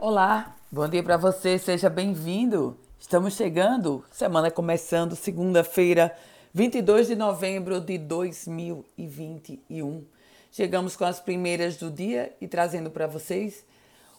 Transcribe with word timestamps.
Olá, 0.00 0.56
bom 0.70 0.88
dia 0.88 1.02
para 1.02 1.16
você, 1.16 1.58
seja 1.58 1.90
bem-vindo. 1.90 2.78
Estamos 3.00 3.34
chegando, 3.34 4.04
semana 4.12 4.48
começando, 4.48 5.16
segunda-feira, 5.16 6.16
22 6.54 7.08
de 7.08 7.16
novembro 7.16 7.80
de 7.80 7.98
2021. 7.98 10.04
Chegamos 10.52 10.94
com 10.94 11.04
as 11.04 11.18
primeiras 11.18 11.78
do 11.78 11.90
dia 11.90 12.32
e 12.40 12.46
trazendo 12.46 12.92
para 12.92 13.08
vocês 13.08 13.64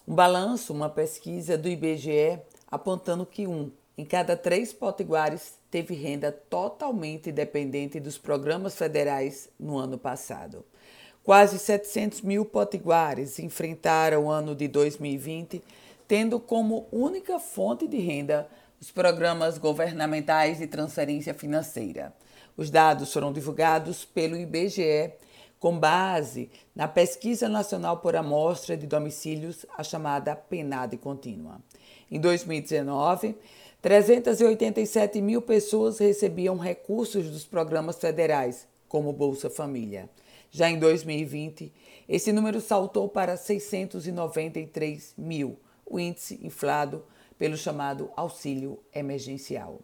um 0.06 0.14
balanço, 0.14 0.74
uma 0.74 0.90
pesquisa 0.90 1.56
do 1.56 1.66
IBGE 1.66 2.38
apontando 2.70 3.24
que 3.24 3.46
um 3.46 3.72
em 3.96 4.04
cada 4.04 4.36
três 4.36 4.74
potiguares 4.74 5.54
teve 5.70 5.94
renda 5.94 6.30
totalmente 6.30 7.32
dependente 7.32 7.98
dos 7.98 8.18
programas 8.18 8.74
federais 8.74 9.48
no 9.58 9.78
ano 9.78 9.96
passado. 9.96 10.62
Quase 11.22 11.58
700 11.58 12.22
mil 12.22 12.44
potiguares 12.44 13.38
enfrentaram 13.38 14.24
o 14.24 14.30
ano 14.30 14.54
de 14.54 14.66
2020, 14.66 15.62
tendo 16.08 16.40
como 16.40 16.88
única 16.90 17.38
fonte 17.38 17.86
de 17.86 17.98
renda 17.98 18.48
os 18.80 18.90
programas 18.90 19.58
governamentais 19.58 20.58
de 20.58 20.66
transferência 20.66 21.34
financeira. 21.34 22.14
Os 22.56 22.70
dados 22.70 23.12
foram 23.12 23.32
divulgados 23.32 24.04
pelo 24.04 24.36
IBGE 24.36 25.12
com 25.58 25.78
base 25.78 26.50
na 26.74 26.88
Pesquisa 26.88 27.46
Nacional 27.46 27.98
por 27.98 28.16
Amostra 28.16 28.74
de 28.74 28.86
Domicílios, 28.86 29.66
a 29.76 29.84
chamada 29.84 30.34
PNAD 30.34 30.96
contínua. 30.96 31.60
Em 32.10 32.18
2019, 32.18 33.36
387 33.82 35.20
mil 35.20 35.42
pessoas 35.42 35.98
recebiam 35.98 36.56
recursos 36.56 37.30
dos 37.30 37.44
programas 37.44 37.96
federais, 37.96 38.66
como 38.88 39.12
Bolsa 39.12 39.50
Família. 39.50 40.08
Já 40.50 40.68
em 40.68 40.78
2020, 40.78 41.72
esse 42.08 42.32
número 42.32 42.60
saltou 42.60 43.08
para 43.08 43.36
693 43.36 45.14
mil, 45.16 45.58
o 45.86 45.98
índice 46.00 46.40
inflado 46.42 47.04
pelo 47.38 47.56
chamado 47.56 48.10
auxílio 48.16 48.78
emergencial. 48.92 49.80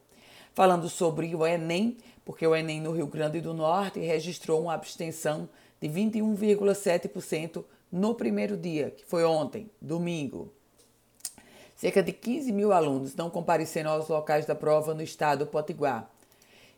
Falando 0.53 0.89
sobre 0.89 1.35
o 1.35 1.47
Enem, 1.47 1.97
porque 2.25 2.47
o 2.47 2.57
Enem 2.57 2.81
no 2.81 2.93
Rio 2.93 3.07
Grande 3.07 3.41
do 3.41 3.55
Norte 3.55 4.01
registrou 4.01 4.61
uma 4.61 4.75
abstenção 4.75 5.49
de 5.81 5.89
21,7% 5.89 7.65
no 7.93 8.15
primeiro 8.15 8.57
dia, 8.57 8.91
que 8.91 9.05
foi 9.05 9.25
ontem, 9.25 9.71
domingo. 9.81 10.53
Cerca 11.77 12.03
de 12.03 12.13
15 12.13 12.51
mil 12.53 12.73
alunos 12.73 13.15
não 13.15 13.31
compareceram 13.31 13.91
aos 13.93 14.09
locais 14.09 14.47
da 14.47 14.55
prova 14.55 14.95
no 14.95 15.03
estado 15.03 15.47
Potiguar. 15.47 16.11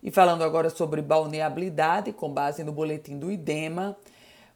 E 0.02 0.10
falando 0.10 0.42
agora 0.42 0.70
sobre 0.70 1.02
balneabilidade, 1.02 2.12
com 2.12 2.32
base 2.32 2.62
no 2.62 2.72
boletim 2.72 3.18
do 3.18 3.30
IDEMA, 3.30 3.96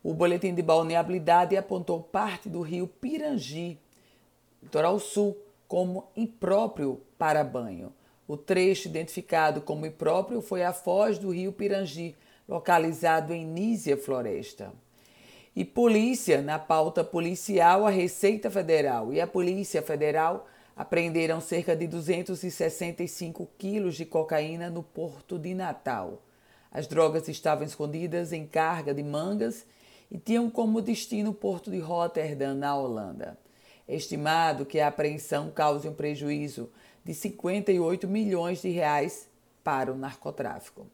o 0.02 0.14
boletim 0.14 0.54
de 0.54 0.62
balneabilidade 0.62 1.56
apontou 1.56 2.00
parte 2.00 2.48
do 2.48 2.60
rio 2.60 2.86
Pirangi, 2.86 3.78
litoral 4.62 4.98
sul, 4.98 5.36
como 5.66 6.08
impróprio 6.16 7.00
para 7.16 7.42
banho. 7.42 7.92
O 8.28 8.36
trecho 8.36 8.88
identificado 8.88 9.60
como 9.60 9.86
impróprio 9.86 10.40
foi 10.40 10.62
a 10.62 10.72
foz 10.72 11.18
do 11.18 11.30
rio 11.30 11.52
Pirangi, 11.52 12.14
localizado 12.48 13.32
em 13.32 13.44
Nísia 13.44 13.96
Floresta. 13.96 14.72
E 15.54 15.64
polícia, 15.64 16.40
na 16.40 16.58
pauta 16.58 17.04
policial, 17.04 17.86
a 17.86 17.90
Receita 17.90 18.50
Federal 18.50 19.12
e 19.12 19.20
a 19.20 19.26
Polícia 19.26 19.82
Federal 19.82 20.46
apreenderam 20.76 21.40
cerca 21.40 21.76
de 21.76 21.86
265 21.86 23.48
quilos 23.58 23.94
de 23.94 24.04
cocaína 24.04 24.70
no 24.70 24.82
porto 24.82 25.38
de 25.38 25.54
Natal. 25.54 26.22
As 26.70 26.86
drogas 26.86 27.28
estavam 27.28 27.64
escondidas 27.64 28.32
em 28.32 28.46
carga 28.46 28.94
de 28.94 29.02
mangas 29.02 29.66
e 30.10 30.18
tinham 30.18 30.48
como 30.50 30.80
destino 30.80 31.30
o 31.30 31.34
porto 31.34 31.70
de 31.70 31.78
Rotterdam, 31.78 32.54
na 32.54 32.74
Holanda. 32.76 33.38
É 33.86 33.94
estimado 33.94 34.64
que 34.64 34.80
a 34.80 34.88
apreensão 34.88 35.50
cause 35.50 35.88
um 35.88 35.94
prejuízo 35.94 36.70
de 37.04 37.12
58 37.12 38.08
milhões 38.08 38.62
de 38.62 38.70
reais 38.70 39.28
para 39.62 39.92
o 39.92 39.96
narcotráfico. 39.96 40.86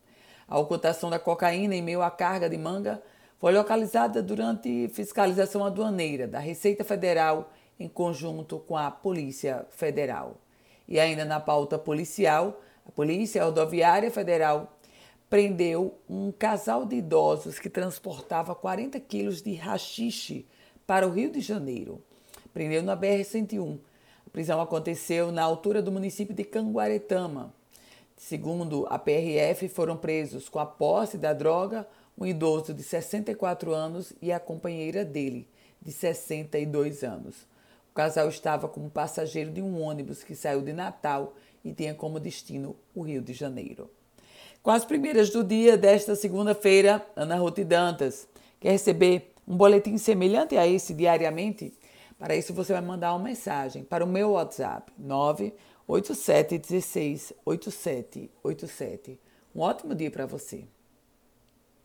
A 0.47 0.59
ocultação 0.59 1.11
da 1.11 1.19
cocaína 1.19 1.75
em 1.75 1.83
meio 1.83 2.03
à 2.03 2.11
carga 2.11 2.49
de 2.49 2.57
manga 2.57 3.03
foi 3.39 3.53
localizada 3.53 4.23
durante 4.23 4.89
fiscalização 4.89 5.65
aduaneira 5.65 6.27
da 6.27 6.39
Receita 6.39 6.83
Federal 6.83 7.53
em 7.79 7.89
conjunto 7.89 8.59
com 8.59 8.77
a 8.77 8.91
Polícia 8.91 9.67
Federal. 9.71 10.39
E 10.87 10.99
ainda 10.99 11.25
na 11.25 11.39
pauta 11.39 11.79
policial, 11.79 12.61
a 12.87 12.91
Polícia 12.91 13.45
Rodoviária 13.45 14.11
Federal 14.11 14.79
prendeu 15.29 15.99
um 16.09 16.33
casal 16.33 16.87
de 16.87 16.97
idosos 16.97 17.59
que 17.59 17.69
transportava 17.69 18.55
40 18.55 18.99
quilos 19.01 19.43
de 19.43 19.55
rachixe 19.55 20.47
para 20.87 21.07
o 21.07 21.11
Rio 21.11 21.31
de 21.31 21.41
Janeiro. 21.41 22.03
Prendeu 22.53 22.83
na 22.83 22.97
BR-101. 22.97 23.79
A 24.27 24.31
prisão 24.31 24.61
aconteceu 24.61 25.31
na 25.31 25.43
altura 25.43 25.83
do 25.83 25.93
município 25.93 26.35
de 26.35 26.45
Canguaretama. 26.45 27.53
Segundo 28.17 28.87
a 28.91 28.99
PRF, 28.99 29.69
foram 29.69 29.97
presos 29.97 30.49
com 30.49 30.59
a 30.59 30.67
posse 30.67 31.19
da 31.19 31.33
droga 31.33 31.87
um 32.19 32.27
idoso 32.27 32.75
de 32.75 32.83
64 32.83 33.73
anos 33.73 34.13
e 34.21 34.33
a 34.33 34.41
companheira 34.41 35.05
dele, 35.05 35.47
de 35.81 35.93
62 35.93 37.05
anos. 37.05 37.47
Casal 37.99 38.29
estava 38.29 38.69
como 38.69 38.89
passageiro 38.89 39.51
de 39.51 39.61
um 39.61 39.83
ônibus 39.83 40.23
que 40.23 40.37
saiu 40.37 40.63
de 40.63 40.73
Natal 40.73 41.35
e 41.65 41.73
tinha 41.73 41.93
como 41.93 42.21
destino 42.21 42.77
o 42.95 43.03
Rio 43.03 43.21
de 43.21 43.33
Janeiro. 43.33 43.91
Com 44.63 44.71
as 44.71 44.85
primeiras 44.85 45.31
do 45.31 45.43
dia 45.43 45.77
desta 45.77 46.15
segunda-feira, 46.15 47.05
Ana 47.17 47.35
Ruth 47.35 47.59
Dantas 47.59 48.29
quer 48.61 48.71
receber 48.71 49.35
um 49.49 49.57
boletim 49.57 49.99
semelhante 49.99 50.57
a 50.57 50.65
esse 50.65 50.95
diariamente? 50.95 51.73
Para 52.17 52.37
isso, 52.37 52.55
você 52.55 52.73
vai 52.73 52.83
mandar 52.83 53.13
uma 53.15 53.25
mensagem 53.25 53.83
para 53.83 54.05
o 54.05 54.09
meu 54.09 54.31
WhatsApp 54.31 54.93
987 54.97 56.57
16 56.57 57.33
8787. 57.45 59.19
Um 59.53 59.63
ótimo 59.63 59.93
dia 59.93 60.09
para 60.09 60.25
você. 60.25 60.69